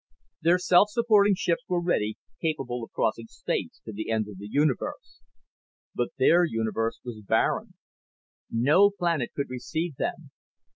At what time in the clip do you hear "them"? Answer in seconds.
9.97-10.31